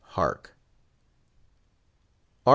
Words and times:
Hark! 0.03 0.55
Art. 2.47 2.49